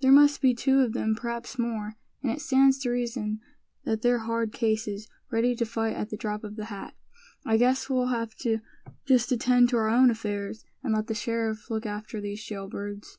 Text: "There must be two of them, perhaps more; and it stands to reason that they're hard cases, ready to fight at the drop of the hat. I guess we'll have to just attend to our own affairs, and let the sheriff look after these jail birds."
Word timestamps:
"There 0.00 0.10
must 0.10 0.40
be 0.42 0.54
two 0.54 0.80
of 0.80 0.92
them, 0.92 1.14
perhaps 1.14 1.56
more; 1.56 1.94
and 2.20 2.32
it 2.32 2.40
stands 2.40 2.78
to 2.80 2.90
reason 2.90 3.38
that 3.84 4.02
they're 4.02 4.18
hard 4.18 4.52
cases, 4.52 5.06
ready 5.30 5.54
to 5.54 5.64
fight 5.64 5.94
at 5.94 6.10
the 6.10 6.16
drop 6.16 6.42
of 6.42 6.56
the 6.56 6.64
hat. 6.64 6.94
I 7.46 7.58
guess 7.58 7.88
we'll 7.88 8.06
have 8.08 8.34
to 8.38 8.58
just 9.06 9.30
attend 9.30 9.68
to 9.68 9.76
our 9.76 9.86
own 9.88 10.10
affairs, 10.10 10.64
and 10.82 10.94
let 10.94 11.06
the 11.06 11.14
sheriff 11.14 11.70
look 11.70 11.86
after 11.86 12.20
these 12.20 12.42
jail 12.42 12.66
birds." 12.66 13.18